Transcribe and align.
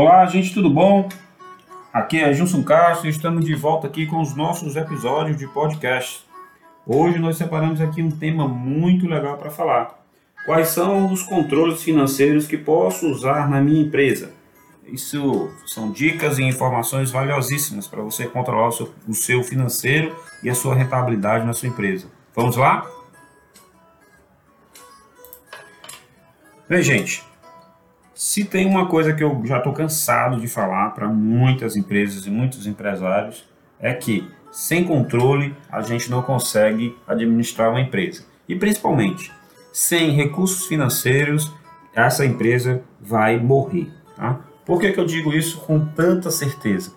Olá, 0.00 0.24
gente, 0.26 0.54
tudo 0.54 0.70
bom? 0.70 1.08
Aqui 1.92 2.20
é 2.20 2.32
Gilson 2.32 2.62
Castro 2.62 3.08
e 3.08 3.10
estamos 3.10 3.44
de 3.44 3.56
volta 3.56 3.88
aqui 3.88 4.06
com 4.06 4.20
os 4.20 4.32
nossos 4.32 4.76
episódios 4.76 5.36
de 5.36 5.48
podcast. 5.48 6.24
Hoje 6.86 7.18
nós 7.18 7.36
separamos 7.36 7.80
aqui 7.80 8.00
um 8.00 8.08
tema 8.08 8.46
muito 8.46 9.08
legal 9.08 9.36
para 9.36 9.50
falar. 9.50 10.00
Quais 10.46 10.68
são 10.68 11.12
os 11.12 11.24
controles 11.24 11.82
financeiros 11.82 12.46
que 12.46 12.56
posso 12.56 13.08
usar 13.08 13.50
na 13.50 13.60
minha 13.60 13.82
empresa? 13.82 14.30
Isso 14.86 15.50
são 15.66 15.90
dicas 15.90 16.38
e 16.38 16.44
informações 16.44 17.10
valiosíssimas 17.10 17.88
para 17.88 18.00
você 18.00 18.28
controlar 18.28 18.68
o 18.68 18.72
seu, 18.72 18.94
o 19.08 19.14
seu 19.14 19.42
financeiro 19.42 20.14
e 20.44 20.48
a 20.48 20.54
sua 20.54 20.76
rentabilidade 20.76 21.44
na 21.44 21.52
sua 21.52 21.70
empresa. 21.70 22.06
Vamos 22.36 22.54
lá? 22.54 22.88
Bem, 26.68 26.82
gente, 26.82 27.27
se 28.18 28.44
tem 28.44 28.66
uma 28.66 28.88
coisa 28.88 29.12
que 29.12 29.22
eu 29.22 29.40
já 29.44 29.58
estou 29.58 29.72
cansado 29.72 30.40
de 30.40 30.48
falar 30.48 30.90
para 30.90 31.06
muitas 31.06 31.76
empresas 31.76 32.26
e 32.26 32.30
muitos 32.30 32.66
empresários, 32.66 33.48
é 33.78 33.94
que 33.94 34.28
sem 34.50 34.82
controle 34.82 35.54
a 35.70 35.82
gente 35.82 36.10
não 36.10 36.20
consegue 36.20 36.96
administrar 37.06 37.70
uma 37.70 37.80
empresa. 37.80 38.24
E 38.48 38.56
principalmente, 38.56 39.32
sem 39.72 40.10
recursos 40.10 40.66
financeiros, 40.66 41.54
essa 41.94 42.26
empresa 42.26 42.82
vai 43.00 43.38
morrer. 43.38 43.88
Tá? 44.16 44.40
Por 44.66 44.80
que, 44.80 44.90
que 44.90 44.98
eu 44.98 45.06
digo 45.06 45.32
isso 45.32 45.60
com 45.60 45.86
tanta 45.86 46.28
certeza? 46.28 46.90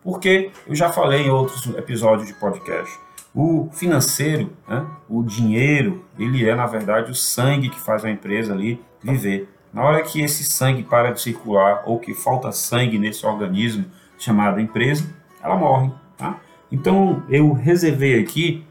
Porque 0.00 0.52
eu 0.68 0.76
já 0.76 0.90
falei 0.90 1.22
em 1.22 1.30
outros 1.30 1.66
episódios 1.76 2.28
de 2.28 2.34
podcast. 2.34 3.00
O 3.34 3.68
financeiro, 3.72 4.52
né, 4.68 4.86
o 5.08 5.24
dinheiro, 5.24 6.04
ele 6.16 6.48
é 6.48 6.54
na 6.54 6.66
verdade 6.66 7.10
o 7.10 7.16
sangue 7.16 7.68
que 7.68 7.80
faz 7.80 8.04
a 8.04 8.10
empresa 8.10 8.52
ali 8.52 8.80
viver. 9.02 9.48
Na 9.72 9.82
hora 9.82 10.02
que 10.02 10.20
esse 10.20 10.44
sangue 10.44 10.82
para 10.82 11.12
de 11.12 11.20
circular 11.20 11.82
ou 11.86 11.98
que 11.98 12.14
falta 12.14 12.52
sangue 12.52 12.98
nesse 12.98 13.24
organismo 13.24 13.86
chamado 14.18 14.60
empresa, 14.60 15.04
ela 15.42 15.56
morre. 15.56 15.90
Tá? 16.16 16.38
Então 16.70 17.22
eu 17.28 17.52
reservei 17.52 18.20
aqui 18.20 18.64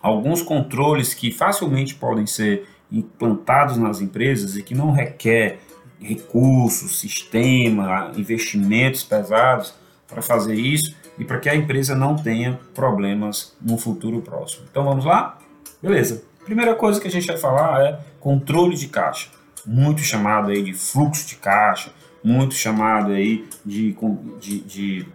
alguns 0.00 0.42
controles 0.42 1.14
que 1.14 1.32
facilmente 1.32 1.94
podem 1.94 2.26
ser 2.26 2.68
implantados 2.92 3.76
nas 3.76 4.00
empresas 4.00 4.56
e 4.56 4.62
que 4.62 4.74
não 4.74 4.92
requer 4.92 5.58
recursos, 6.00 7.00
sistema, 7.00 8.12
investimentos 8.16 9.02
pesados 9.02 9.74
para 10.06 10.22
fazer 10.22 10.54
isso 10.54 10.94
e 11.18 11.24
para 11.24 11.38
que 11.38 11.48
a 11.48 11.54
empresa 11.54 11.94
não 11.94 12.14
tenha 12.16 12.60
problemas 12.74 13.56
no 13.60 13.76
futuro 13.78 14.20
próximo. 14.20 14.66
Então 14.70 14.84
vamos 14.84 15.04
lá? 15.04 15.38
Beleza. 15.82 16.22
Primeira 16.44 16.74
coisa 16.74 17.00
que 17.00 17.08
a 17.08 17.10
gente 17.10 17.26
vai 17.26 17.36
falar 17.36 17.82
é 17.84 18.00
controle 18.20 18.76
de 18.76 18.86
caixa, 18.86 19.28
muito 19.66 20.00
chamado 20.00 20.50
aí 20.50 20.62
de 20.62 20.72
fluxo 20.72 21.26
de 21.26 21.36
caixa, 21.36 21.90
muito 22.22 22.54
chamado 22.54 23.12
aí 23.12 23.48
de, 23.64 23.96
de, 24.40 24.60
de 24.60 25.08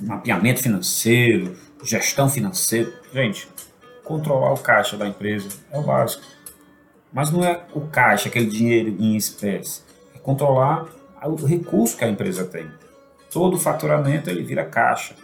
mapeamento 0.00 0.62
financeiro, 0.62 1.56
gestão 1.82 2.28
financeira. 2.28 2.92
Gente, 3.12 3.48
controlar 4.02 4.52
o 4.52 4.58
caixa 4.58 4.96
da 4.96 5.06
empresa 5.06 5.48
é 5.70 5.78
o 5.78 5.82
básico. 5.82 6.22
Mas 7.12 7.30
não 7.30 7.44
é 7.44 7.64
o 7.72 7.82
caixa, 7.82 8.28
aquele 8.28 8.46
dinheiro 8.46 8.96
em 8.98 9.16
espécie 9.16 9.86
controlar 10.26 10.86
o 11.22 11.36
recurso 11.46 11.96
que 11.96 12.04
a 12.04 12.08
empresa 12.08 12.44
tem. 12.44 12.68
Todo 13.30 13.56
faturamento 13.56 14.28
ele 14.28 14.42
vira 14.42 14.64
caixa. 14.64 15.14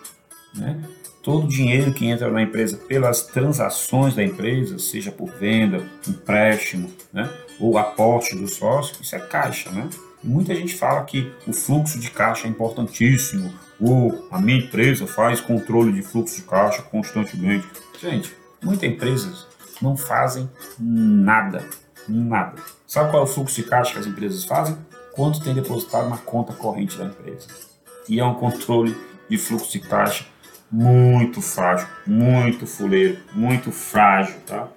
Né? 0.55 0.81
Todo 1.23 1.47
dinheiro 1.47 1.93
que 1.93 2.07
entra 2.07 2.31
na 2.31 2.43
empresa 2.43 2.77
pelas 2.77 3.23
transações 3.23 4.15
da 4.15 4.25
empresa, 4.25 4.79
seja 4.79 5.13
por 5.13 5.31
venda, 5.31 5.85
empréstimo, 6.09 6.91
né? 7.13 7.31
ou 7.61 7.79
aporte 7.79 8.37
do 8.37 8.49
sócio, 8.49 8.97
isso 9.01 9.15
é 9.15 9.21
caixa. 9.21 9.71
Né? 9.71 9.89
Muita 10.23 10.55
gente 10.55 10.75
fala 10.75 11.05
que 11.05 11.31
o 11.47 11.53
fluxo 11.53 11.99
de 11.99 12.11
caixa 12.11 12.47
é 12.47 12.51
importantíssimo, 12.51 13.53
ou 13.81 14.27
a 14.31 14.41
minha 14.41 14.59
empresa 14.59 15.07
faz 15.07 15.41
controle 15.41 15.93
de 15.93 16.03
fluxo 16.03 16.37
de 16.37 16.43
caixa 16.43 16.83
constantemente. 16.83 17.67
Gente, 18.01 18.35
muitas 18.63 18.89
empresas 18.89 19.47
não 19.81 19.97
fazem 19.97 20.51
nada, 20.79 21.65
nada. 22.09 22.61
Sabe 22.87 23.11
qual 23.11 23.23
é 23.23 23.25
o 23.25 23.29
fluxo 23.29 23.57
de 23.57 23.69
caixa 23.69 23.93
que 23.93 23.99
as 24.01 24.07
empresas 24.07 24.45
fazem? 24.45 24.77
quanto 25.13 25.43
tem 25.43 25.55
depositado 25.55 26.09
na 26.09 26.17
conta 26.17 26.53
corrente 26.53 26.99
da 26.99 27.05
empresa. 27.05 27.47
E 28.09 28.19
é 28.19 28.25
um 28.25 28.35
controle 28.35 28.97
de 29.29 29.39
fluxo 29.39 29.71
de 29.71 29.81
caixa 29.81 30.25
muito 30.73 31.43
frágil, 31.43 31.87
muito 32.07 32.67
fuleiro, 32.67 33.19
muito 33.35 33.71
frágil, 33.71 34.37
tá? 34.47 34.69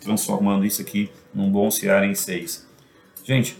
Transformando 0.00 0.64
isso 0.64 0.82
aqui 0.82 1.10
num 1.32 1.50
bom 1.50 1.68
em 2.04 2.14
6. 2.14 2.66
Gente, 3.22 3.56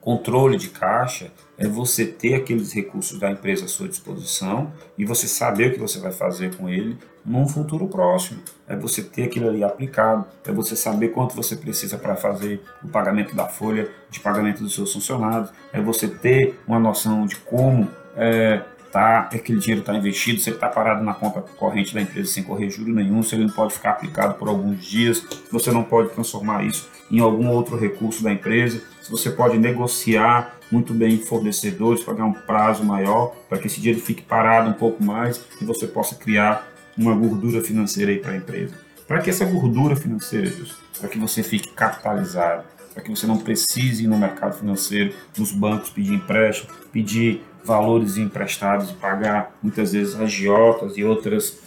controle 0.00 0.56
de 0.56 0.68
caixa 0.68 1.30
é 1.56 1.66
você 1.66 2.04
ter 2.04 2.34
aqueles 2.34 2.72
recursos 2.72 3.18
da 3.18 3.30
empresa 3.30 3.64
à 3.66 3.68
sua 3.68 3.88
disposição 3.88 4.72
e 4.96 5.04
você 5.04 5.28
saber 5.28 5.68
o 5.68 5.72
que 5.74 5.78
você 5.78 6.00
vai 6.00 6.12
fazer 6.12 6.56
com 6.56 6.68
ele 6.68 6.96
num 7.24 7.46
futuro 7.46 7.86
próximo. 7.86 8.40
É 8.66 8.76
você 8.76 9.02
ter 9.02 9.24
aquilo 9.24 9.48
ali 9.48 9.62
aplicado, 9.62 10.24
é 10.46 10.52
você 10.52 10.74
saber 10.74 11.08
quanto 11.08 11.36
você 11.36 11.54
precisa 11.54 11.98
para 11.98 12.16
fazer 12.16 12.60
o 12.82 12.88
pagamento 12.88 13.34
da 13.34 13.46
folha 13.46 13.88
de 14.10 14.18
pagamento 14.20 14.62
dos 14.62 14.74
seus 14.74 14.92
funcionários, 14.92 15.50
é 15.72 15.80
você 15.80 16.08
ter 16.08 16.58
uma 16.66 16.78
noção 16.78 17.26
de 17.26 17.36
como 17.36 17.88
é, 18.16 18.62
tá, 18.92 19.28
aquele 19.32 19.58
dinheiro 19.58 19.80
está 19.80 19.94
investido, 19.94 20.40
se 20.40 20.50
ele 20.50 20.56
está 20.56 20.68
parado 20.68 21.04
na 21.04 21.14
conta 21.14 21.40
corrente 21.40 21.94
da 21.94 22.00
empresa 22.00 22.30
sem 22.30 22.42
correr 22.42 22.70
juro 22.70 22.92
nenhum, 22.92 23.22
se 23.22 23.34
ele 23.34 23.44
não 23.44 23.52
pode 23.52 23.74
ficar 23.74 23.90
aplicado 23.90 24.34
por 24.34 24.48
alguns 24.48 24.84
dias, 24.84 25.24
você 25.50 25.70
não 25.70 25.82
pode 25.82 26.10
transformar 26.10 26.64
isso 26.64 26.88
em 27.10 27.20
algum 27.20 27.48
outro 27.48 27.78
recurso 27.78 28.22
da 28.22 28.32
empresa, 28.32 28.82
se 29.00 29.10
você 29.10 29.30
pode 29.30 29.58
negociar 29.58 30.58
muito 30.70 30.92
bem 30.92 31.18
fornecedores, 31.18 32.04
pagar 32.04 32.24
um 32.24 32.32
prazo 32.32 32.84
maior, 32.84 33.34
para 33.48 33.58
que 33.58 33.66
esse 33.66 33.80
dinheiro 33.80 34.00
fique 34.00 34.22
parado 34.22 34.68
um 34.68 34.74
pouco 34.74 35.02
mais 35.02 35.42
e 35.60 35.64
você 35.64 35.86
possa 35.86 36.14
criar 36.14 36.68
uma 36.96 37.14
gordura 37.14 37.62
financeira 37.62 38.10
aí 38.10 38.18
para 38.18 38.32
a 38.32 38.36
empresa. 38.36 38.74
Para 39.06 39.20
que 39.20 39.30
essa 39.30 39.44
gordura 39.46 39.96
financeira, 39.96 40.52
para 41.00 41.08
que 41.08 41.18
você 41.18 41.42
fique 41.42 41.70
capitalizado, 41.70 42.64
para 42.92 43.02
que 43.02 43.10
você 43.10 43.26
não 43.26 43.38
precise 43.38 44.04
ir 44.04 44.08
no 44.08 44.18
mercado 44.18 44.58
financeiro, 44.58 45.14
nos 45.38 45.52
bancos 45.52 45.88
pedir 45.88 46.14
empréstimo, 46.14 46.70
pedir 46.92 47.42
valores 47.64 48.16
emprestados 48.16 48.92
pagar 48.92 49.56
muitas 49.62 49.92
vezes 49.92 50.18
agiotas 50.18 50.96
e 50.96 51.04
outras 51.04 51.58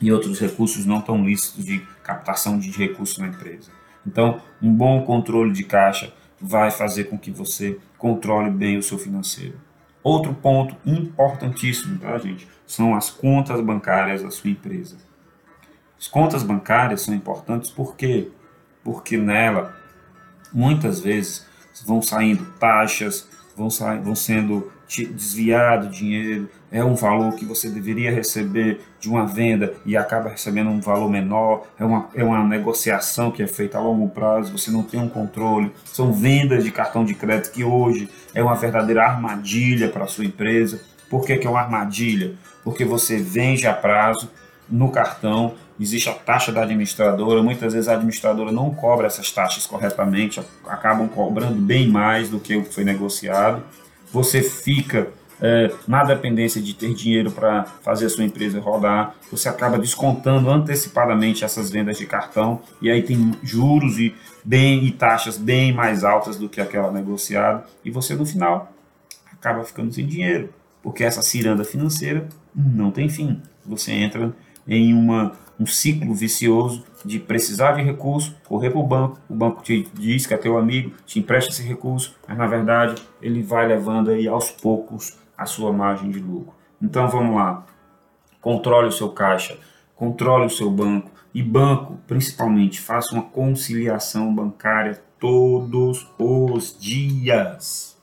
e 0.00 0.10
outros 0.10 0.40
recursos 0.40 0.84
não 0.84 1.00
tão 1.00 1.24
lícitos 1.24 1.64
de 1.64 1.78
captação 2.02 2.58
de 2.58 2.70
recursos 2.72 3.18
na 3.18 3.28
empresa. 3.28 3.70
Então, 4.04 4.40
um 4.60 4.72
bom 4.74 5.02
controle 5.02 5.52
de 5.52 5.62
caixa 5.62 6.12
vai 6.40 6.72
fazer 6.72 7.04
com 7.04 7.16
que 7.16 7.30
você 7.30 7.78
controle 7.96 8.50
bem 8.50 8.76
o 8.76 8.82
seu 8.82 8.98
financeiro. 8.98 9.54
Outro 10.02 10.34
ponto 10.34 10.74
importantíssimo, 10.84 12.00
tá, 12.00 12.18
gente? 12.18 12.48
São 12.66 12.96
as 12.96 13.10
contas 13.10 13.60
bancárias 13.60 14.22
da 14.22 14.30
sua 14.30 14.50
empresa. 14.50 14.96
As 15.96 16.08
contas 16.08 16.42
bancárias 16.42 17.02
são 17.02 17.14
importantes 17.14 17.70
por 17.70 17.94
quê? 17.94 18.28
Porque 18.82 19.16
nela, 19.16 19.76
muitas 20.52 20.98
vezes, 20.98 21.46
vão 21.86 22.02
saindo 22.02 22.44
taxas, 22.58 23.28
vão, 23.56 23.70
sa 23.70 23.94
vão 23.94 24.16
sendo 24.16 24.72
desviado 25.00 25.88
dinheiro, 25.88 26.48
é 26.70 26.84
um 26.84 26.94
valor 26.94 27.34
que 27.34 27.44
você 27.44 27.68
deveria 27.68 28.10
receber 28.10 28.80
de 29.00 29.08
uma 29.08 29.26
venda 29.26 29.74
e 29.86 29.96
acaba 29.96 30.28
recebendo 30.28 30.70
um 30.70 30.80
valor 30.80 31.10
menor, 31.10 31.66
é 31.78 31.84
uma, 31.84 32.08
é 32.14 32.22
uma 32.22 32.44
negociação 32.44 33.30
que 33.30 33.42
é 33.42 33.46
feita 33.46 33.78
a 33.78 33.80
longo 33.80 34.08
prazo, 34.08 34.56
você 34.56 34.70
não 34.70 34.82
tem 34.82 35.00
um 35.00 35.08
controle, 35.08 35.72
são 35.84 36.12
vendas 36.12 36.64
de 36.64 36.70
cartão 36.70 37.04
de 37.04 37.14
crédito 37.14 37.52
que 37.52 37.64
hoje 37.64 38.08
é 38.34 38.42
uma 38.42 38.54
verdadeira 38.54 39.04
armadilha 39.04 39.88
para 39.88 40.04
a 40.04 40.08
sua 40.08 40.24
empresa. 40.24 40.80
Por 41.08 41.24
que, 41.24 41.36
que 41.36 41.46
é 41.46 41.50
uma 41.50 41.60
armadilha? 41.60 42.34
Porque 42.64 42.84
você 42.84 43.18
vende 43.18 43.66
a 43.66 43.72
prazo 43.72 44.30
no 44.68 44.90
cartão, 44.90 45.54
existe 45.78 46.08
a 46.08 46.14
taxa 46.14 46.50
da 46.50 46.62
administradora, 46.62 47.42
muitas 47.42 47.74
vezes 47.74 47.88
a 47.88 47.94
administradora 47.94 48.50
não 48.50 48.70
cobra 48.70 49.06
essas 49.06 49.30
taxas 49.30 49.66
corretamente, 49.66 50.40
acabam 50.66 51.08
cobrando 51.08 51.60
bem 51.60 51.88
mais 51.88 52.28
do 52.30 52.40
que 52.40 52.56
o 52.56 52.62
que 52.62 52.72
foi 52.72 52.84
negociado 52.84 53.62
você 54.12 54.42
fica 54.42 55.08
é, 55.40 55.74
na 55.88 56.04
dependência 56.04 56.62
de 56.62 56.72
ter 56.72 56.94
dinheiro 56.94 57.32
para 57.32 57.64
fazer 57.64 58.06
a 58.06 58.08
sua 58.08 58.22
empresa 58.22 58.60
rodar, 58.60 59.16
você 59.30 59.48
acaba 59.48 59.76
descontando 59.76 60.48
antecipadamente 60.48 61.44
essas 61.44 61.68
vendas 61.68 61.98
de 61.98 62.06
cartão 62.06 62.60
e 62.80 62.88
aí 62.88 63.02
tem 63.02 63.32
juros 63.42 63.98
e, 63.98 64.14
bem, 64.44 64.84
e 64.84 64.92
taxas 64.92 65.36
bem 65.36 65.72
mais 65.72 66.04
altas 66.04 66.36
do 66.36 66.48
que 66.48 66.60
aquela 66.60 66.92
negociada 66.92 67.64
e 67.84 67.90
você 67.90 68.14
no 68.14 68.24
final 68.24 68.72
acaba 69.32 69.64
ficando 69.64 69.92
sem 69.92 70.06
dinheiro, 70.06 70.54
porque 70.80 71.02
essa 71.02 71.22
ciranda 71.22 71.64
financeira 71.64 72.28
não 72.54 72.92
tem 72.92 73.08
fim. 73.08 73.42
Você 73.66 73.90
entra 73.90 74.32
em 74.66 74.94
uma, 74.94 75.32
um 75.58 75.66
ciclo 75.66 76.14
vicioso 76.14 76.84
de 77.04 77.18
precisar 77.18 77.72
de 77.72 77.82
recurso, 77.82 78.36
correr 78.46 78.70
para 78.70 78.78
o 78.78 78.86
banco, 78.86 79.18
o 79.28 79.34
banco 79.34 79.62
te 79.62 79.88
diz 79.94 80.26
que 80.26 80.34
é 80.34 80.36
teu 80.36 80.56
amigo, 80.56 80.92
te 81.04 81.18
empresta 81.18 81.50
esse 81.50 81.62
recurso, 81.62 82.16
mas 82.26 82.38
na 82.38 82.46
verdade 82.46 83.02
ele 83.20 83.42
vai 83.42 83.66
levando 83.66 84.10
aí 84.10 84.28
aos 84.28 84.50
poucos 84.50 85.18
a 85.36 85.46
sua 85.46 85.72
margem 85.72 86.10
de 86.10 86.20
lucro. 86.20 86.54
Então 86.80 87.08
vamos 87.08 87.36
lá, 87.36 87.66
controle 88.40 88.88
o 88.88 88.92
seu 88.92 89.10
caixa, 89.10 89.58
controle 89.96 90.46
o 90.46 90.50
seu 90.50 90.70
banco 90.70 91.10
e 91.34 91.42
banco, 91.42 91.98
principalmente, 92.06 92.80
faça 92.80 93.14
uma 93.14 93.22
conciliação 93.22 94.34
bancária 94.34 95.02
todos 95.18 96.06
os 96.18 96.76
dias. 96.78 97.96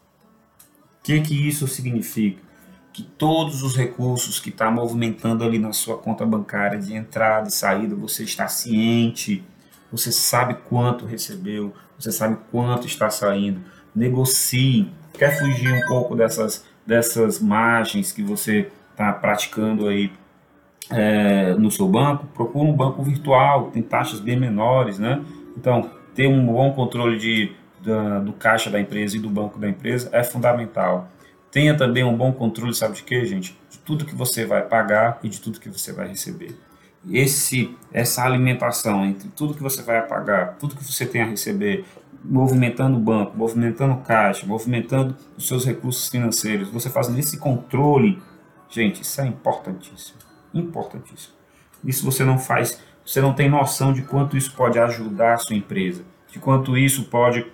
O 1.00 1.04
que, 1.04 1.22
que 1.22 1.48
isso 1.48 1.68
significa? 1.68 2.49
Que 2.92 3.04
todos 3.04 3.64
os 3.64 3.76
recursos 3.76 4.40
que 4.40 4.50
está 4.50 4.70
movimentando 4.70 5.44
ali 5.44 5.60
na 5.60 5.72
sua 5.72 5.98
conta 5.98 6.26
bancária 6.26 6.80
de 6.80 6.94
entrada 6.94 7.48
e 7.48 7.52
saída, 7.52 7.96
você 7.96 8.24
está 8.24 8.48
ciente, 8.48 9.44
você 9.92 10.12
sabe 10.12 10.56
quanto 10.68 11.06
recebeu, 11.06 11.74
você 11.98 12.12
sabe 12.12 12.38
quanto 12.52 12.88
está 12.88 13.10
saindo. 13.10 13.62
Negocie. 13.96 14.92
Quer 15.14 15.38
fugir 15.38 15.74
um 15.74 15.88
pouco 15.88 16.16
dessas, 16.16 16.66
dessas 16.86 17.40
margens 17.40 18.12
que 18.12 18.22
você 18.22 18.72
está 18.92 19.12
praticando 19.12 19.88
aí 19.88 20.12
é, 20.90 21.54
no 21.56 21.72
seu 21.72 21.88
banco? 21.88 22.26
Procure 22.28 22.70
um 22.70 22.74
banco 22.74 23.04
virtual, 23.04 23.72
tem 23.72 23.82
taxas 23.82 24.20
bem 24.20 24.38
menores, 24.38 25.00
né? 25.00 25.22
Então, 25.58 25.90
ter 26.16 26.28
um 26.28 26.46
bom 26.46 26.72
controle 26.74 27.18
de, 27.18 27.52
da, 27.84 28.20
do 28.20 28.34
caixa 28.34 28.70
da 28.70 28.80
empresa 28.80 29.18
e 29.18 29.20
do 29.20 29.30
banco 29.30 29.60
da 29.60 29.68
empresa 29.68 30.10
é 30.12 30.24
fundamental. 30.24 31.10
Tenha 31.52 31.76
também 31.76 32.04
um 32.04 32.16
bom 32.16 32.32
controle, 32.32 32.74
sabe 32.74 32.96
de 32.96 33.04
quê, 33.04 33.26
gente? 33.26 33.58
De 33.70 33.80
tudo 33.80 34.06
que 34.06 34.16
você 34.16 34.46
vai 34.46 34.62
pagar 34.62 35.20
e 35.24 35.30
de 35.30 35.40
tudo 35.40 35.60
que 35.60 35.70
você 35.70 35.92
vai 35.92 36.08
receber 36.08 36.56
esse 37.10 37.76
essa 37.92 38.24
alimentação 38.24 39.06
entre 39.06 39.30
tudo 39.30 39.54
que 39.54 39.64
você 39.64 39.82
vai 39.82 40.06
pagar, 40.06 40.58
tudo 40.60 40.76
que 40.76 40.84
você 40.84 41.06
tem 41.06 41.22
a 41.22 41.26
receber, 41.26 41.86
movimentando 42.24 42.98
o 42.98 43.00
banco, 43.00 43.38
movimentando 43.38 43.94
o 43.94 44.02
caixa, 44.02 44.46
movimentando 44.46 45.16
os 45.38 45.48
seus 45.48 45.66
recursos 45.66 46.10
financeiros, 46.10 46.70
você 46.70 46.90
fazendo 46.90 47.18
esse 47.20 47.38
controle, 47.38 48.22
gente, 48.70 49.02
isso 49.02 49.22
é 49.22 49.28
importantíssimo, 49.28 50.20
importantíssimo. 50.54 51.34
Isso 51.84 52.04
você 52.04 52.26
não 52.26 52.38
faz, 52.38 52.80
você 53.06 53.22
não 53.22 53.34
tem 53.34 53.50
noção 53.50 53.94
de 53.94 54.02
quanto 54.02 54.36
isso 54.36 54.54
pode 54.54 54.78
ajudar 54.78 55.36
a 55.36 55.38
sua 55.38 55.56
empresa, 55.56 56.04
de 56.30 56.40
quanto 56.40 56.78
isso 56.78 57.06
pode 57.06 57.46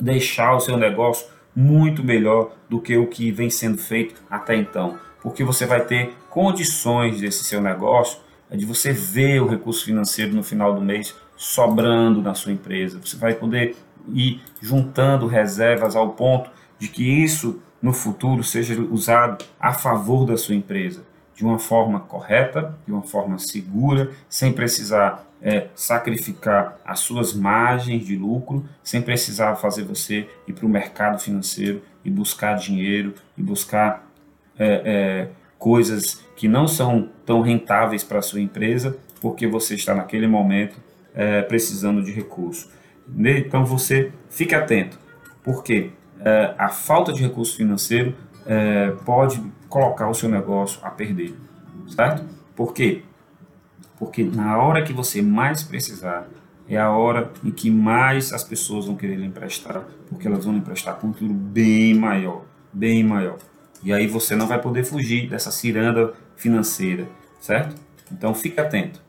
deixar 0.00 0.54
o 0.54 0.60
seu 0.60 0.76
negócio 0.76 1.26
muito 1.54 2.02
melhor 2.02 2.52
do 2.68 2.80
que 2.80 2.96
o 2.96 3.06
que 3.06 3.30
vem 3.30 3.50
sendo 3.50 3.78
feito 3.78 4.20
até 4.30 4.56
então, 4.56 4.98
porque 5.22 5.44
você 5.44 5.66
vai 5.66 5.84
ter 5.84 6.14
condições 6.30 7.20
desse 7.20 7.44
seu 7.44 7.60
negócio 7.60 8.18
é 8.50 8.56
de 8.56 8.66
você 8.66 8.92
ver 8.92 9.40
o 9.40 9.48
recurso 9.48 9.82
financeiro 9.82 10.34
no 10.34 10.42
final 10.42 10.74
do 10.74 10.80
mês 10.82 11.16
sobrando 11.38 12.20
na 12.20 12.34
sua 12.34 12.52
empresa. 12.52 13.00
Você 13.02 13.16
vai 13.16 13.34
poder 13.34 13.74
ir 14.12 14.42
juntando 14.60 15.26
reservas 15.26 15.96
ao 15.96 16.10
ponto 16.10 16.50
de 16.78 16.88
que 16.88 17.02
isso 17.02 17.62
no 17.80 17.94
futuro 17.94 18.44
seja 18.44 18.78
usado 18.82 19.42
a 19.58 19.72
favor 19.72 20.26
da 20.26 20.36
sua 20.36 20.54
empresa, 20.54 21.02
de 21.34 21.44
uma 21.44 21.58
forma 21.58 22.00
correta, 22.00 22.76
de 22.86 22.92
uma 22.92 23.02
forma 23.02 23.38
segura, 23.38 24.10
sem 24.28 24.52
precisar 24.52 25.26
é, 25.40 25.66
sacrificar 25.74 26.78
as 26.84 27.00
suas 27.00 27.34
margens 27.34 28.04
de 28.06 28.16
lucro, 28.16 28.64
sem 28.82 29.02
precisar 29.02 29.56
fazer 29.56 29.82
você 29.82 30.28
ir 30.46 30.52
para 30.52 30.66
o 30.66 30.68
mercado 30.68 31.18
financeiro 31.18 31.82
e 32.04 32.10
buscar 32.10 32.54
dinheiro 32.54 33.14
e 33.36 33.42
buscar 33.42 34.06
é, 34.58 34.82
é, 34.84 35.28
coisas 35.58 36.22
que 36.36 36.46
não 36.46 36.68
são 36.68 37.08
tão 37.26 37.40
rentáveis 37.40 38.04
para 38.04 38.18
a 38.18 38.22
sua 38.22 38.40
empresa, 38.40 38.96
porque 39.20 39.46
você 39.46 39.74
está 39.74 39.94
naquele 39.94 40.26
momento 40.26 40.76
é, 41.14 41.42
precisando 41.42 42.02
de 42.02 42.12
recurso. 42.12 42.70
Então 43.16 43.64
você 43.64 44.12
fique 44.30 44.54
atento, 44.54 44.98
porque 45.42 45.90
é, 46.20 46.54
a 46.56 46.68
falta 46.68 47.12
de 47.12 47.22
recurso 47.22 47.56
financeiro 47.56 48.14
é, 48.46 48.92
pode 49.04 49.42
colocar 49.72 50.06
o 50.06 50.14
seu 50.14 50.28
negócio 50.28 50.78
a 50.82 50.90
perder, 50.90 51.34
certo? 51.88 52.22
Por 52.54 52.74
quê? 52.74 53.02
Porque 53.98 54.22
na 54.22 54.58
hora 54.58 54.82
que 54.82 54.92
você 54.92 55.22
mais 55.22 55.62
precisar, 55.62 56.28
é 56.68 56.76
a 56.76 56.90
hora 56.90 57.32
em 57.42 57.50
que 57.50 57.70
mais 57.70 58.34
as 58.34 58.44
pessoas 58.44 58.84
vão 58.84 58.96
querer 58.96 59.16
lhe 59.16 59.24
emprestar, 59.24 59.82
porque 60.10 60.26
elas 60.28 60.44
vão 60.44 60.52
lhe 60.52 60.60
emprestar 60.60 60.96
com 60.96 61.06
um 61.06 61.14
juro 61.14 61.32
bem 61.32 61.94
maior, 61.94 62.44
bem 62.70 63.02
maior. 63.02 63.38
E 63.82 63.94
aí 63.94 64.06
você 64.06 64.36
não 64.36 64.46
vai 64.46 64.60
poder 64.60 64.84
fugir 64.84 65.30
dessa 65.30 65.50
ciranda 65.50 66.12
financeira, 66.36 67.08
certo? 67.40 67.74
Então 68.12 68.34
fique 68.34 68.60
atento. 68.60 69.00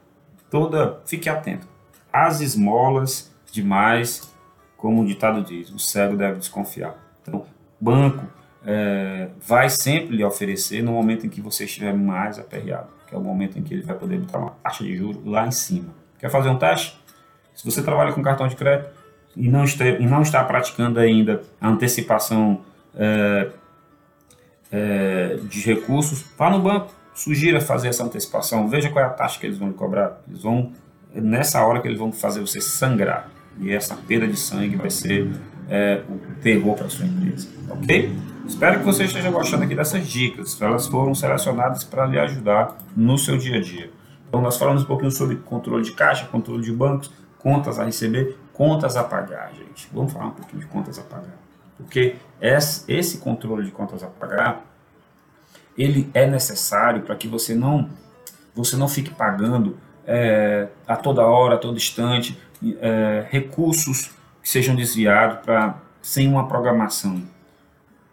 Toda, 0.50 1.02
fique 1.06 1.28
atento. 1.28 1.68
As 2.12 2.40
esmolas 2.40 3.36
demais, 3.52 4.34
como 4.78 5.02
o 5.02 5.06
ditado 5.06 5.44
diz, 5.44 5.70
o 5.72 5.78
cego 5.78 6.16
deve 6.16 6.40
desconfiar. 6.40 6.96
Então, 7.22 7.46
banco 7.82 8.26
vai 9.54 9.70
sempre 9.70 10.16
lhe 10.16 10.24
oferecer 10.24 10.82
no 10.82 10.94
momento 10.94 11.28
em 11.28 11.30
que 11.30 11.40
você 11.40 11.66
estiver 11.66 11.94
mais 11.94 12.40
aperreado, 12.40 12.88
que 13.08 13.14
é 13.14 13.18
o 13.18 13.22
momento 13.22 13.60
em 13.60 13.62
que 13.62 13.76
ele 13.76 13.84
vai 13.84 13.96
poder 13.96 14.18
botar 14.18 14.40
uma 14.40 14.50
taxa 14.64 14.84
de 14.84 14.98
juros 14.98 15.24
lá 15.24 15.46
em 15.46 15.52
cima. 15.52 15.94
Quer 16.18 16.32
fazer 16.32 16.50
um 16.50 16.58
teste? 16.58 17.00
Se 17.54 17.64
você 17.64 17.84
trabalha 17.84 18.12
com 18.14 18.24
cartão 18.24 18.48
de 18.48 18.56
crédito 18.56 18.90
e 19.36 19.48
não 19.48 19.64
está, 19.64 19.86
e 19.86 20.08
não 20.08 20.24
está 20.24 20.44
praticando 20.44 21.00
ainda 21.00 21.44
a 21.62 21.70
antecipação 21.70 22.62
é, 22.96 23.52
é, 24.72 25.38
de 25.44 25.62
recursos, 25.62 26.26
vá 26.36 26.50
no 26.50 26.60
banco, 26.60 26.92
sugira 27.14 27.62
fazer 27.62 27.90
essa 27.90 28.04
antecipação, 28.04 28.68
veja 28.68 28.90
qual 28.90 29.06
é 29.06 29.08
a 29.08 29.12
taxa 29.12 29.40
que 29.40 29.46
eles 29.46 29.60
vão 29.60 29.68
lhe 29.68 29.76
cobrar. 29.76 30.20
Eles 30.28 30.42
vão, 30.42 30.72
nessa 31.14 31.64
hora 31.64 31.80
que 31.80 31.88
eles 31.88 32.00
vão 32.00 32.12
fazer 32.12 32.40
você 32.40 32.60
sangrar. 32.60 33.30
E 33.60 33.72
essa 33.72 33.96
perda 33.96 34.28
de 34.28 34.36
sangue 34.36 34.78
vai 34.78 34.90
ser 34.90 35.30
é, 35.70 36.02
o 36.10 36.36
terror 36.42 36.76
para 36.76 36.90
sua 36.90 37.06
empresa. 37.06 37.48
Ok? 37.70 38.16
Espero 38.48 38.80
que 38.80 38.86
você 38.86 39.06
esteja 39.06 39.32
gostando 39.32 39.64
aqui 39.64 39.76
dessas 39.76 40.08
dicas. 40.08 40.62
Elas 40.62 40.88
foram 40.88 41.16
selecionadas 41.16 41.84
para 41.84 42.06
lhe 42.06 42.20
ajudar 42.20 42.78
no 42.96 43.18
seu 43.18 43.38
dia 43.38 43.58
a 43.58 43.62
dia. 43.62 43.90
Então, 44.28 44.42
nós 44.42 44.58
falamos 44.58 44.84
um 44.84 44.86
pouquinho 44.86 45.12
sobre 45.12 45.36
controle 45.38 45.84
de 45.84 45.92
caixa, 45.92 46.26
controle 46.26 46.64
de 46.64 46.72
bancos, 46.72 47.12
contas 47.40 47.80
a 47.80 47.86
receber, 47.86 48.38
contas 48.52 48.98
a 48.98 49.04
pagar, 49.04 49.52
gente. 49.54 49.88
Vamos 49.94 50.12
falar 50.12 50.28
um 50.28 50.32
pouquinho 50.32 50.62
de 50.62 50.68
contas 50.68 51.00
a 51.00 51.04
pagar. 51.04 51.38
Porque 51.78 52.16
esse 52.42 53.18
controle 53.20 53.66
de 53.66 53.72
contas 53.72 54.04
a 54.04 54.08
pagar, 54.08 54.66
ele 55.78 56.10
é 56.14 56.26
necessário 56.28 57.02
para 57.02 57.16
que 57.16 57.28
você 57.28 57.56
não, 57.56 57.90
você 58.56 58.76
não 58.76 58.88
fique 58.88 59.12
pagando 59.12 59.78
é, 60.06 60.68
a 60.88 60.96
toda 60.96 61.26
hora, 61.26 61.56
a 61.56 61.58
todo 61.58 61.78
instante, 61.78 62.38
é, 62.80 63.26
recursos 63.30 64.12
que 64.44 64.50
sejam 64.50 64.76
desviados 64.76 65.40
para 65.44 65.82
sem 66.02 66.28
uma 66.28 66.48
programação. 66.48 67.24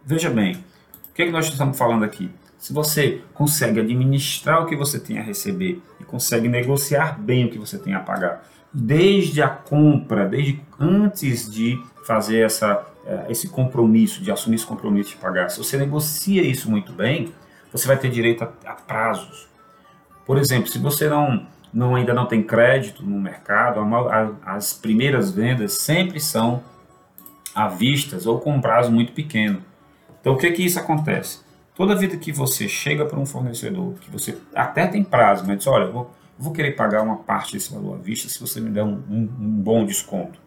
Veja 0.06 0.30
bem, 0.30 0.64
o 1.10 1.12
que, 1.12 1.22
é 1.22 1.26
que 1.26 1.32
nós 1.32 1.46
estamos 1.46 1.76
falando 1.76 2.04
aqui? 2.04 2.30
Se 2.56 2.72
você 2.72 3.20
consegue 3.34 3.80
administrar 3.80 4.62
o 4.62 4.66
que 4.66 4.76
você 4.76 4.98
tem 4.98 5.18
a 5.18 5.22
receber 5.22 5.82
e 5.98 6.04
consegue 6.04 6.48
negociar 6.48 7.18
bem 7.18 7.46
o 7.46 7.50
que 7.50 7.58
você 7.58 7.76
tem 7.78 7.94
a 7.94 8.00
pagar, 8.00 8.46
desde 8.72 9.42
a 9.42 9.48
compra, 9.48 10.26
desde 10.26 10.62
antes 10.78 11.50
de 11.50 11.82
fazer 12.06 12.40
essa 12.46 12.86
é, 13.06 13.26
esse 13.30 13.48
compromisso, 13.48 14.22
de 14.22 14.30
assumir 14.30 14.56
esse 14.56 14.66
compromisso 14.66 15.10
de 15.10 15.16
pagar, 15.16 15.48
se 15.50 15.58
você 15.58 15.76
negocia 15.76 16.42
isso 16.42 16.70
muito 16.70 16.92
bem, 16.92 17.32
você 17.72 17.86
vai 17.86 17.96
ter 17.96 18.10
direito 18.10 18.44
a, 18.44 18.52
a 18.66 18.74
prazos. 18.74 19.48
Por 20.26 20.38
exemplo, 20.38 20.68
se 20.70 20.78
você 20.78 21.08
não, 21.08 21.46
não 21.72 21.94
ainda 21.94 22.12
não 22.12 22.26
tem 22.26 22.42
crédito 22.42 23.04
no 23.04 23.20
mercado, 23.20 23.80
a, 23.80 24.32
a, 24.44 24.56
as 24.56 24.72
primeiras 24.72 25.30
vendas 25.30 25.74
sempre 25.74 26.20
são 26.20 26.62
à 27.54 27.68
vistas 27.68 28.26
ou 28.26 28.40
com 28.40 28.52
um 28.52 28.60
prazo 28.60 28.90
muito 28.90 29.12
pequeno. 29.12 29.62
Então, 30.20 30.34
o 30.34 30.36
que 30.36 30.50
que 30.50 30.64
isso 30.64 30.78
acontece? 30.78 31.40
Toda 31.74 31.96
vida 31.96 32.16
que 32.16 32.32
você 32.32 32.68
chega 32.68 33.06
para 33.06 33.18
um 33.18 33.24
fornecedor, 33.24 33.94
que 33.94 34.10
você 34.10 34.36
até 34.54 34.86
tem 34.86 35.02
prazo, 35.02 35.44
mas 35.46 35.58
diz, 35.58 35.66
olha, 35.66 35.86
vou, 35.86 36.10
vou 36.38 36.52
querer 36.52 36.72
pagar 36.72 37.02
uma 37.02 37.16
parte 37.16 37.54
desse 37.54 37.72
valor 37.72 37.94
à 37.94 37.98
vista 37.98 38.28
se 38.28 38.38
você 38.38 38.60
me 38.60 38.70
der 38.70 38.84
um, 38.84 39.02
um, 39.08 39.30
um 39.40 39.62
bom 39.62 39.84
desconto. 39.86 40.38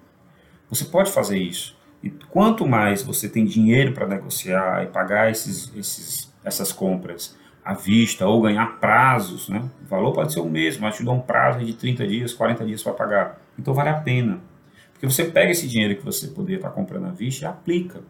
Você 0.69 0.85
pode 0.85 1.11
fazer 1.11 1.37
isso. 1.37 1.75
E 2.03 2.09
quanto 2.09 2.67
mais 2.67 3.01
você 3.01 3.29
tem 3.29 3.45
dinheiro 3.45 3.93
para 3.93 4.05
negociar 4.05 4.83
e 4.83 4.87
pagar 4.87 5.31
esses, 5.31 5.71
esses, 5.75 6.31
essas 6.43 6.71
compras 6.71 7.35
à 7.63 7.73
vista 7.73 8.27
ou 8.27 8.41
ganhar 8.41 8.79
prazos, 8.79 9.49
né? 9.49 9.63
o 9.83 9.87
valor 9.87 10.13
pode 10.13 10.33
ser 10.33 10.39
o 10.39 10.49
mesmo, 10.49 10.81
mas 10.81 10.95
te 10.95 11.03
dá 11.03 11.11
um 11.11 11.19
prazo 11.19 11.63
de 11.63 11.73
30 11.73 12.07
dias, 12.07 12.33
40 12.33 12.65
dias 12.65 12.83
para 12.83 12.93
pagar. 12.93 13.41
Então 13.57 13.73
vale 13.73 13.89
a 13.89 13.93
pena. 13.93 14.39
Porque 14.91 15.05
você 15.07 15.25
pega 15.25 15.51
esse 15.51 15.67
dinheiro 15.67 15.95
que 15.95 16.03
você 16.03 16.27
poderia 16.27 16.57
estar 16.57 16.69
comprando 16.69 17.05
à 17.05 17.11
vista 17.11 17.45
e 17.45 17.47
aplica. 17.47 18.01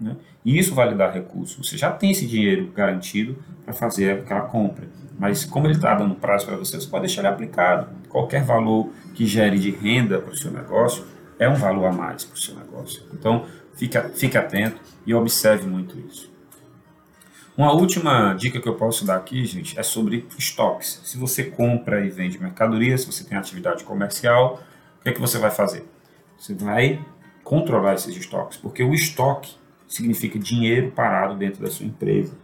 Né? 0.00 0.16
E 0.44 0.58
isso 0.58 0.74
vai 0.74 0.88
lhe 0.88 0.94
dar 0.94 1.10
recurso. 1.10 1.62
Você 1.62 1.76
já 1.76 1.90
tem 1.90 2.10
esse 2.10 2.26
dinheiro 2.26 2.70
garantido 2.74 3.36
para 3.64 3.74
fazer 3.74 4.20
aquela 4.20 4.42
compra. 4.42 4.86
Mas 5.18 5.44
como 5.44 5.66
ele 5.66 5.74
está 5.74 5.94
dando 5.94 6.14
prazo 6.14 6.46
para 6.46 6.56
você, 6.56 6.80
você 6.80 6.86
pode 6.86 7.06
deixar 7.06 7.22
ele 7.22 7.28
aplicado. 7.28 7.88
Qualquer 8.08 8.44
valor 8.44 8.90
que 9.14 9.26
gere 9.26 9.58
de 9.58 9.70
renda 9.70 10.20
para 10.20 10.32
o 10.32 10.36
seu 10.36 10.50
negócio, 10.50 11.04
é 11.38 11.48
um 11.48 11.54
valor 11.54 11.86
a 11.86 11.92
mais 11.92 12.24
para 12.24 12.34
o 12.34 12.38
seu 12.38 12.54
negócio. 12.54 13.02
Então, 13.12 13.46
fica, 13.74 14.10
fique 14.14 14.36
atento 14.36 14.80
e 15.06 15.14
observe 15.14 15.66
muito 15.66 15.98
isso. 15.98 16.30
Uma 17.58 17.72
última 17.72 18.34
dica 18.34 18.60
que 18.60 18.68
eu 18.68 18.76
posso 18.76 19.04
dar 19.04 19.16
aqui, 19.16 19.44
gente, 19.44 19.76
é 19.76 19.82
sobre 19.82 20.24
estoques. 20.38 21.00
Se 21.02 21.18
você 21.18 21.42
compra 21.42 22.06
e 22.06 22.08
vende 22.08 22.40
mercadoria, 22.40 22.96
se 22.96 23.04
você 23.04 23.24
tem 23.24 23.36
atividade 23.36 23.82
comercial, 23.82 24.62
o 25.00 25.02
que 25.02 25.08
é 25.08 25.12
que 25.12 25.20
você 25.20 25.38
vai 25.38 25.50
fazer? 25.50 25.84
Você 26.38 26.54
vai 26.54 27.04
controlar 27.42 27.94
esses 27.94 28.16
estoques, 28.16 28.56
porque 28.56 28.84
o 28.84 28.94
estoque 28.94 29.56
significa 29.88 30.38
dinheiro 30.38 30.92
parado 30.92 31.34
dentro 31.34 31.60
da 31.60 31.68
sua 31.68 31.84
empresa. 31.84 32.38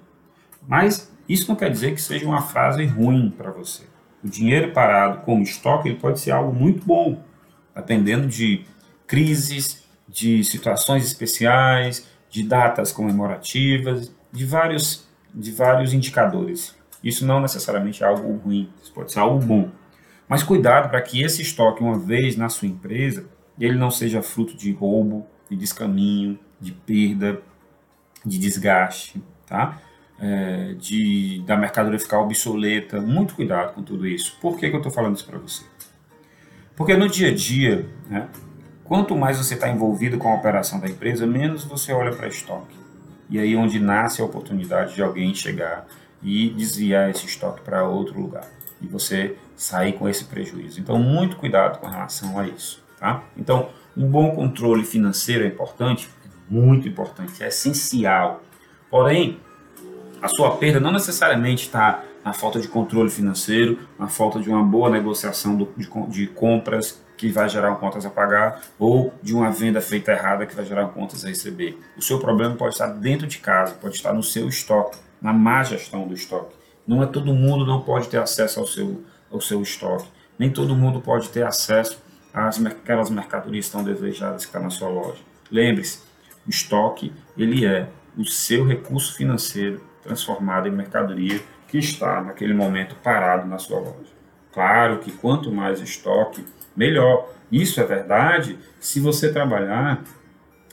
Mas 0.66 1.12
isso 1.28 1.49
não 1.49 1.54
quer 1.54 1.71
dizer 1.71 1.94
que 1.94 2.02
seja 2.02 2.26
uma 2.26 2.42
frase 2.42 2.85
ruim 2.85 3.30
para 3.30 3.52
você. 3.52 3.85
O 4.21 4.28
dinheiro 4.28 4.73
parado 4.73 5.21
como 5.21 5.44
estoque 5.44 5.90
ele 5.90 5.99
pode 6.00 6.18
ser 6.18 6.33
algo 6.33 6.52
muito 6.52 6.85
bom, 6.85 7.23
dependendo 7.73 8.26
de 8.26 8.64
crises, 9.06 9.85
de 10.09 10.42
situações 10.42 11.06
especiais, 11.06 12.04
de 12.28 12.42
datas 12.42 12.90
comemorativas, 12.90 14.12
de 14.35 14.44
vários, 14.44 15.03
de 15.35 15.50
vários 15.50 15.93
indicadores. 15.93 16.76
Isso 17.03 17.26
não 17.26 17.41
necessariamente 17.41 18.03
é 18.03 18.07
algo 18.07 18.37
ruim, 18.37 18.71
isso 18.83 18.93
pode 18.93 19.12
ser 19.12 19.19
algo 19.21 19.45
bom. 19.45 19.71
Mas 20.29 20.43
cuidado 20.43 20.88
para 20.88 21.03
que 21.03 21.23
esse 21.23 21.43
estoque, 21.43 21.83
uma 21.83 21.99
vez 21.99 22.37
na 22.37 22.49
sua 22.49 22.69
empresa, 22.69 23.26
ele 23.59 23.76
não 23.76 23.91
seja 23.91 24.23
fruto 24.23 24.57
de 24.57 24.73
roubo, 24.73 25.26
de 25.50 25.57
descaminho, 25.57 26.38
de 26.61 26.73
perda, 26.73 27.43
de 28.25 28.38
desgaste, 28.38 29.23
tá? 29.47 29.79
É, 30.19 30.75
de, 30.79 31.43
da 31.47 31.57
mercadoria 31.57 31.99
ficar 31.99 32.21
obsoleta. 32.21 33.00
Muito 33.00 33.35
cuidado 33.35 33.75
com 33.75 33.83
tudo 33.83 34.07
isso. 34.07 34.38
Por 34.41 34.57
que, 34.57 34.71
que 34.71 34.75
eu 34.75 34.79
estou 34.79 34.93
falando 34.93 35.17
isso 35.17 35.26
para 35.26 35.38
você? 35.38 35.64
Porque 36.75 36.97
no 36.97 37.09
dia 37.09 37.29
a 37.29 37.35
dia, 37.35 37.87
né, 38.09 38.29
quanto 38.83 39.14
mais 39.14 39.37
você 39.37 39.55
está 39.55 39.69
envolvido 39.69 40.17
com 40.19 40.29
a 40.29 40.35
operação 40.35 40.81
da 40.81 40.88
empresa, 40.88 41.26
menos 41.26 41.64
você 41.64 41.93
olha 41.93 42.12
para 42.12 42.29
estoque. 42.29 42.84
E 43.31 43.38
aí 43.38 43.57
onde 43.57 43.78
nasce 43.78 44.21
a 44.21 44.25
oportunidade 44.25 44.95
de 44.95 45.02
alguém 45.02 45.35
chegar 45.35 45.87
e 46.23 46.50
desviar 46.50 47.11
esse 47.11 47.26
estoque 47.26 47.61
para 47.62 47.87
outro 47.87 48.21
lugar. 48.21 48.49
E 48.81 48.87
você 48.87 49.37
sair 49.57 49.93
com 49.95 50.09
esse 50.09 50.25
prejuízo. 50.25 50.81
Então, 50.81 50.99
muito 50.99 51.37
cuidado 51.37 51.78
com 51.78 51.87
relação 51.87 52.38
a 52.38 52.47
isso. 52.47 52.83
Tá? 52.99 53.23
Então, 53.37 53.69
um 53.97 54.09
bom 54.09 54.31
controle 54.31 54.85
financeiro 54.85 55.45
é 55.45 55.49
importante, 55.49 56.09
é 56.25 56.28
muito 56.49 56.88
importante, 56.88 57.43
é 57.43 57.49
essencial. 57.49 58.43
Porém, 58.90 59.38
a 60.21 60.28
sua 60.28 60.57
perda 60.57 60.81
não 60.81 60.93
necessariamente 60.93 61.64
está 61.64 62.02
na 62.25 62.33
falta 62.33 62.59
de 62.59 62.66
controle 62.66 63.11
financeiro, 63.11 63.78
na 63.99 64.09
falta 64.09 64.40
de 64.40 64.49
uma 64.49 64.62
boa 64.62 64.88
negociação 64.88 65.69
de, 66.09 66.26
compras 66.28 67.03
que 67.16 67.30
vai 67.30 67.49
gerar 67.49 67.75
contas 67.76 68.04
a 68.04 68.11
pagar 68.11 68.62
ou 68.78 69.12
de 69.23 69.35
uma 69.35 69.50
venda 69.50 69.80
feita 69.80 70.12
errada 70.12 70.47
que 70.47 70.54
vai 70.54 70.64
gerar 70.64 70.88
contas 70.88 71.25
a 71.25 71.28
receber. 71.28 71.78
O 71.97 72.02
seu 72.02 72.18
problema 72.18 72.54
pode 72.54 72.75
estar 72.75 72.88
dentro 72.88 73.26
de 73.26 73.38
casa, 73.38 73.75
pode 73.75 73.97
estar 73.97 74.12
no 74.12 74.23
seu 74.23 74.49
estoque, 74.49 74.99
na 75.21 75.33
má 75.33 75.62
gestão 75.62 76.06
do 76.06 76.14
estoque. 76.14 76.54
Não 76.87 77.02
é 77.02 77.06
todo 77.06 77.33
mundo 77.33 77.64
não 77.64 77.80
pode 77.80 78.09
ter 78.09 78.18
acesso 78.18 78.61
ao 78.61 78.66
seu, 78.66 79.02
ao 79.30 79.40
seu 79.40 79.62
estoque. 79.62 80.06
Nem 80.38 80.50
todo 80.50 80.75
mundo 80.75 81.00
pode 81.00 81.28
ter 81.30 81.47
acesso 81.47 82.02
às 82.33 82.62
aquelas 82.64 83.09
mercadorias 83.09 83.68
tão 83.68 83.85
desejadas 83.85 84.42
que 84.42 84.49
estão 84.49 84.61
tá 84.61 84.64
na 84.64 84.71
sua 84.71 84.88
loja. 84.88 85.21
Lembre-se, 85.50 86.00
o 86.47 86.50
estoque 86.50 87.12
ele 87.37 87.64
é 87.64 87.88
o 88.16 88.25
seu 88.25 88.66
recurso 88.66 89.14
financeiro 89.14 89.83
transformado 90.02 90.68
em 90.68 90.73
mercadoria 90.73 91.40
que 91.68 91.78
está 91.78 92.23
naquele 92.23 92.54
momento 92.54 92.94
parado 92.97 93.49
na 93.49 93.59
sua 93.59 93.78
loja. 93.78 94.14
Claro 94.52 94.99
que 94.99 95.11
quanto 95.11 95.50
mais 95.50 95.80
estoque, 95.80 96.44
melhor. 96.76 97.33
Isso 97.50 97.81
é 97.81 97.85
verdade 97.85 98.59
se 98.81 99.00
você 99.00 99.33
trabalhar 99.33 100.02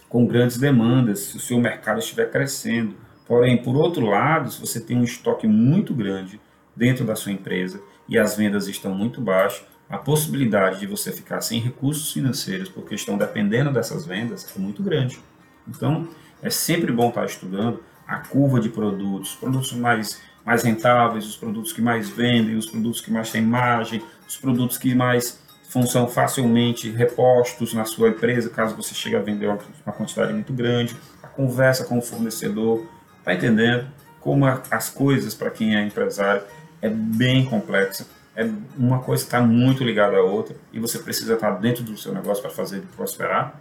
com 0.10 0.26
grandes 0.26 0.58
demandas, 0.58 1.20
se 1.20 1.38
o 1.38 1.40
seu 1.40 1.60
mercado 1.60 2.00
estiver 2.00 2.30
crescendo. 2.30 2.96
Porém, 3.26 3.58
por 3.58 3.76
outro 3.76 4.06
lado, 4.06 4.52
se 4.52 4.60
você 4.60 4.80
tem 4.80 4.98
um 4.98 5.04
estoque 5.04 5.48
muito 5.48 5.94
grande 5.94 6.40
dentro 6.76 7.06
da 7.06 7.16
sua 7.16 7.32
empresa 7.32 7.82
e 8.10 8.18
as 8.18 8.36
vendas 8.36 8.68
estão 8.68 8.94
muito 8.94 9.22
baixas, 9.22 9.66
a 9.90 9.98
possibilidade 9.98 10.80
de 10.80 10.88
você 10.88 11.12
ficar 11.12 11.42
sem 11.42 11.60
recursos 11.60 12.12
financeiros 12.12 12.70
porque 12.70 12.96
estão 12.96 13.18
dependendo 13.18 13.72
dessas 13.72 14.06
vendas 14.06 14.48
é 14.56 14.60
muito 14.60 14.82
grande. 14.82 15.20
Então, 15.68 16.08
é 16.42 16.50
sempre 16.50 16.92
bom 16.92 17.10
estar 17.10 17.26
estudando 17.26 17.82
a 18.08 18.18
curva 18.18 18.60
de 18.60 18.70
produtos, 18.70 19.36
produtos 19.36 19.72
mais, 19.74 20.22
mais 20.46 20.64
rentáveis, 20.64 21.26
os 21.26 21.38
produtos 21.38 21.72
que 21.72 21.82
mais 21.82 22.10
vendem, 22.10 22.56
os 22.56 22.66
produtos 22.66 23.00
que 23.00 23.12
mais 23.12 23.32
têm 23.32 23.42
margem, 23.42 24.02
os 24.28 24.36
produtos 24.38 24.78
que 24.78 24.94
mais 24.94 25.42
são 25.88 26.06
facilmente 26.06 26.90
repostos 26.90 27.74
na 27.74 27.86
sua 27.86 28.10
empresa, 28.10 28.50
caso 28.50 28.76
você 28.76 28.94
chegue 28.94 29.16
a 29.16 29.22
vender 29.22 29.48
uma 29.48 29.94
quantidade 29.94 30.34
muito 30.34 30.52
grande, 30.52 30.96
a 31.24 31.28
conversa 31.28 31.86
com 31.86 31.98
o 31.98 32.02
fornecedor, 32.02 32.86
tá 33.24 33.34
entendendo 33.34 33.88
como 34.20 34.46
as 34.46 34.90
coisas 34.90 35.34
para 35.34 35.50
quem 35.50 35.76
é 35.76 35.82
empresário 35.82 36.44
é 36.82 36.90
bem 36.90 37.46
complexa, 37.46 38.06
é 38.36 38.46
uma 38.78 39.00
coisa 39.00 39.24
está 39.24 39.40
muito 39.40 39.84
ligada 39.84 40.18
à 40.18 40.22
outra 40.22 40.56
e 40.74 40.80
você 40.80 41.00
precisa 41.00 41.36
estar 41.36 41.52
dentro 41.52 41.84
do 41.84 41.98
seu 41.98 42.14
negócio 42.14 42.42
para 42.42 42.52
fazer 42.52 42.78
ele 42.78 42.88
prosperar. 42.96 43.60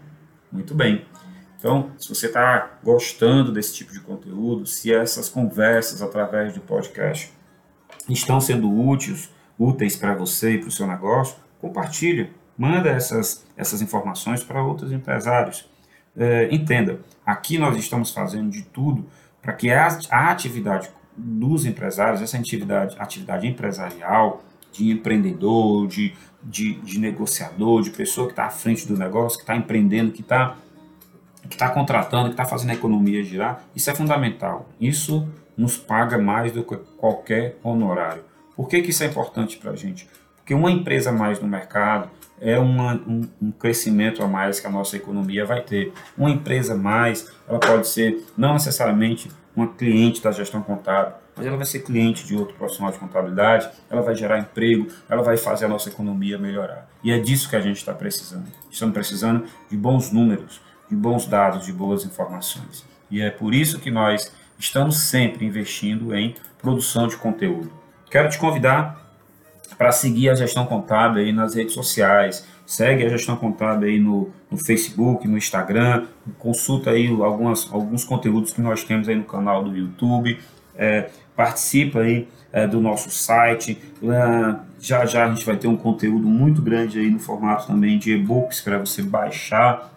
Muito 0.50 0.75
bem. 0.75 1.05
Então, 1.59 1.93
se 1.99 2.09
você 2.09 2.26
está 2.26 2.79
gostando 2.83 3.52
desse 3.52 3.75
tipo 3.75 3.93
de 3.93 4.00
conteúdo, 4.00 4.67
se 4.67 4.93
essas 4.93 5.29
conversas 5.29 6.02
através 6.02 6.55
do 6.55 6.61
podcast 6.61 7.33
estão 8.09 8.40
sendo 8.40 8.69
úteis, 8.73 9.31
úteis 9.59 9.95
para 9.95 10.14
você 10.14 10.55
e 10.55 10.59
para 10.59 10.69
o 10.69 10.73
seu 10.73 10.87
negócio, 10.87 11.37
compartilhe, 11.61 12.31
manda 12.57 12.90
essas, 12.90 13.47
essas 13.57 13.81
informações 13.83 14.43
para 14.43 14.62
outros 14.62 14.93
empresários. 14.93 15.69
É, 16.17 16.49
entenda, 16.52 17.00
aqui 17.25 17.59
nós 17.59 17.76
estamos 17.76 18.12
fazendo 18.12 18.50
de 18.50 18.62
tudo 18.62 19.07
para 19.40 19.52
que 19.52 19.71
a, 19.71 19.99
a, 20.11 20.31
atividade 20.31 20.90
dos 21.17 21.64
empresários, 21.64 22.21
essa 22.21 22.37
atividade, 22.37 22.97
atividade 22.99 23.47
empresarial, 23.47 24.43
de 24.73 24.90
empreendedor, 24.90 25.87
de, 25.87 26.14
de, 26.43 26.75
de 26.75 26.99
negociador, 26.99 27.83
de 27.83 27.90
pessoa 27.90 28.26
que 28.26 28.33
está 28.33 28.47
à 28.47 28.50
frente 28.50 28.87
do 28.87 28.97
negócio, 28.97 29.38
que 29.38 29.45
está 29.45 29.57
empreendendo, 29.57 30.12
que 30.12 30.23
está 30.23 30.57
que 31.49 31.57
está 31.57 31.69
contratando, 31.71 32.26
que 32.26 32.35
está 32.35 32.45
fazendo 32.45 32.71
a 32.71 32.75
economia 32.75 33.25
girar, 33.25 33.64
isso 33.75 33.90
é 33.90 33.95
fundamental. 33.95 34.69
Isso 34.81 35.29
nos 35.57 35.76
paga 35.76 36.17
mais 36.17 36.52
do 36.52 36.62
que 36.62 36.76
qualquer 36.97 37.59
honorário. 37.62 38.23
Por 38.55 38.69
que, 38.69 38.81
que 38.83 38.90
isso 38.90 39.02
é 39.02 39.07
importante 39.07 39.57
para 39.57 39.73
a 39.73 39.76
gente? 39.76 40.09
Porque 40.50 40.59
uma 40.59 40.73
empresa 40.73 41.11
a 41.11 41.12
mais 41.12 41.38
no 41.38 41.47
mercado 41.47 42.11
é 42.40 42.59
uma, 42.59 42.95
um, 42.95 43.23
um, 43.40 43.52
crescimento 43.52 44.21
a 44.21 44.26
mais 44.26 44.59
que 44.59 44.66
a 44.66 44.71
nossa 44.71 44.97
economia 44.97 45.47
vai 45.47 45.61
ter. 45.61 45.92
Uma 46.19 46.28
empresa 46.28 46.75
a 46.75 46.76
mais, 46.76 47.30
ela 47.49 47.61
pode 47.61 47.87
ser 47.87 48.26
não 48.37 48.54
necessariamente 48.54 49.30
uma 49.54 49.69
cliente 49.69 50.21
da 50.21 50.33
gestão 50.33 50.61
contábil, 50.61 51.14
mas 51.37 51.47
ela 51.47 51.57
vai 51.57 51.64
ser 51.64 51.85
cliente 51.85 52.26
de 52.26 52.35
outro 52.35 52.57
profissional 52.57 52.90
de 52.90 52.99
contabilidade, 52.99 53.71
ela 53.88 54.02
vai 54.02 54.16
gerar 54.16 54.40
emprego, 54.40 54.88
ela 55.09 55.23
vai 55.23 55.37
fazer 55.37 55.66
a 55.66 55.69
nossa 55.69 55.88
economia 55.88 56.37
melhorar. 56.37 56.90
E 57.04 57.12
é 57.12 57.21
disso 57.21 57.49
que 57.49 57.54
a 57.54 57.61
gente 57.61 57.76
está 57.76 57.95
precisando. 57.95 58.50
Estamos 58.69 58.92
precisando 58.92 59.45
de 59.71 59.76
bons 59.76 60.11
números, 60.11 60.61
de 60.88 60.97
bons 60.97 61.26
dados, 61.26 61.64
de 61.64 61.73
boas 61.73 62.04
informações. 62.04 62.85
E 63.09 63.21
é 63.21 63.30
por 63.30 63.54
isso 63.54 63.78
que 63.78 63.88
nós 63.88 64.35
estamos 64.59 64.99
sempre 64.99 65.47
investindo 65.47 66.12
em 66.12 66.35
produção 66.61 67.07
de 67.07 67.16
conteúdo. 67.16 67.73
Quero 68.11 68.28
te 68.28 68.37
convidar 68.37 69.10
para 69.76 69.92
seguir 69.92 70.30
a 70.30 70.34
Gestão 70.34 70.66
Contábil 70.66 71.22
aí 71.22 71.32
nas 71.32 71.54
redes 71.54 71.74
sociais. 71.74 72.46
Segue 72.66 73.04
a 73.04 73.08
Gestão 73.08 73.36
Contábil 73.36 73.88
aí 73.88 73.98
no, 73.98 74.30
no 74.50 74.56
Facebook, 74.56 75.26
no 75.26 75.36
Instagram. 75.36 76.06
Consulta 76.38 76.90
aí 76.90 77.08
algumas, 77.08 77.68
alguns 77.72 78.04
conteúdos 78.04 78.52
que 78.52 78.60
nós 78.60 78.84
temos 78.84 79.08
aí 79.08 79.16
no 79.16 79.24
canal 79.24 79.64
do 79.64 79.76
YouTube. 79.76 80.38
É, 80.76 81.10
participa 81.34 82.00
aí 82.00 82.28
é, 82.52 82.66
do 82.66 82.80
nosso 82.80 83.10
site. 83.10 83.78
já 84.78 85.04
já 85.06 85.24
a 85.24 85.28
gente 85.28 85.44
vai 85.44 85.56
ter 85.56 85.68
um 85.68 85.76
conteúdo 85.76 86.26
muito 86.26 86.62
grande 86.62 86.98
aí 86.98 87.10
no 87.10 87.18
formato 87.18 87.66
também 87.66 87.98
de 87.98 88.12
e-books 88.12 88.60
para 88.60 88.78
você 88.78 89.02
baixar 89.02 89.90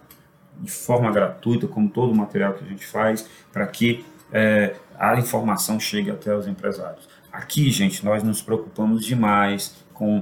de 0.60 0.72
forma 0.72 1.12
gratuita, 1.12 1.68
como 1.68 1.90
todo 1.90 2.12
o 2.12 2.16
material 2.16 2.54
que 2.54 2.64
a 2.64 2.68
gente 2.68 2.86
faz, 2.86 3.28
para 3.52 3.66
que 3.68 4.06
é, 4.32 4.76
a 4.98 5.18
informação 5.20 5.80
chegue 5.80 6.10
até 6.10 6.36
os 6.36 6.48
empresários. 6.48 7.08
Aqui, 7.34 7.72
gente, 7.72 8.06
nós 8.06 8.22
nos 8.22 8.44
preocupamos 8.44 9.04
demais 9.04 9.76
com 9.92 10.22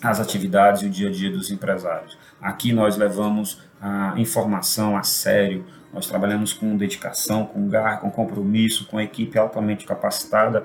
as 0.00 0.20
atividades 0.20 0.82
e 0.82 0.86
o 0.86 0.90
dia 0.90 1.08
a 1.08 1.10
dia 1.10 1.32
dos 1.32 1.50
empresários. 1.50 2.16
Aqui 2.40 2.72
nós 2.72 2.96
levamos 2.96 3.60
a 3.80 4.14
informação 4.16 4.96
a 4.96 5.02
sério, 5.02 5.64
nós 5.92 6.06
trabalhamos 6.06 6.52
com 6.52 6.76
dedicação, 6.76 7.44
com 7.44 7.68
garra, 7.68 7.96
com 7.96 8.08
compromisso, 8.08 8.86
com 8.86 9.00
equipe 9.00 9.36
altamente 9.36 9.84
capacitada 9.84 10.64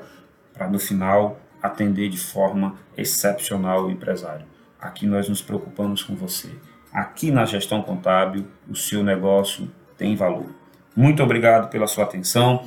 para 0.54 0.68
no 0.68 0.78
final 0.78 1.40
atender 1.60 2.10
de 2.10 2.20
forma 2.20 2.76
excepcional 2.96 3.86
o 3.86 3.92
empresário. 3.92 4.46
Aqui 4.80 5.08
nós 5.08 5.28
nos 5.28 5.42
preocupamos 5.42 6.04
com 6.04 6.16
você. 6.16 6.52
Aqui 6.94 7.32
na 7.32 7.46
gestão 7.46 7.82
contábil, 7.82 8.46
o 8.70 8.76
seu 8.76 9.04
negócio 9.04 9.68
tem 9.98 10.16
valor. 10.16 10.52
Muito 10.96 11.24
obrigado 11.24 11.70
pela 11.72 11.88
sua 11.88 12.04
atenção. 12.04 12.64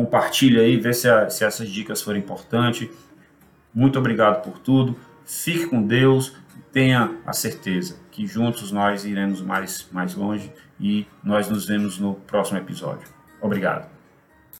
Compartilhe 0.00 0.58
aí, 0.58 0.78
vê 0.78 0.94
se, 0.94 1.06
a, 1.10 1.28
se 1.28 1.44
essas 1.44 1.68
dicas 1.68 2.00
foram 2.00 2.18
importantes. 2.18 2.88
Muito 3.74 3.98
obrigado 3.98 4.42
por 4.42 4.58
tudo. 4.58 4.96
Fique 5.26 5.66
com 5.66 5.82
Deus. 5.82 6.34
Tenha 6.72 7.18
a 7.26 7.34
certeza 7.34 7.98
que 8.10 8.26
juntos 8.26 8.72
nós 8.72 9.04
iremos 9.04 9.42
mais, 9.42 9.86
mais 9.92 10.14
longe 10.14 10.50
e 10.80 11.06
nós 11.22 11.50
nos 11.50 11.66
vemos 11.66 11.98
no 11.98 12.14
próximo 12.14 12.56
episódio. 12.56 13.06
Obrigado. 13.42 13.89